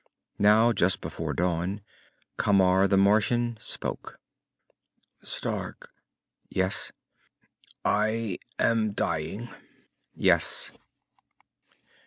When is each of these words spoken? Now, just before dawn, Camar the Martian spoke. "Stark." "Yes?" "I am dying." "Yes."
Now, 0.39 0.73
just 0.73 0.99
before 0.99 1.35
dawn, 1.35 1.81
Camar 2.37 2.87
the 2.87 2.97
Martian 2.97 3.55
spoke. 3.59 4.19
"Stark." 5.21 5.91
"Yes?" 6.49 6.91
"I 7.85 8.39
am 8.57 8.93
dying." 8.93 9.49
"Yes." 10.15 10.71